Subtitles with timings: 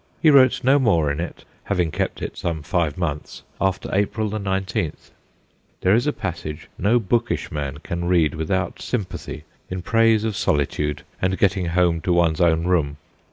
[0.19, 4.93] He wrote no more in it, having kept it some five months, after April 19.
[5.81, 11.03] There is a passage no bookish man can read without sympathy in praise of solitude
[11.21, 12.97] and getting home to one's FROM THE JOURNAL 95 own room.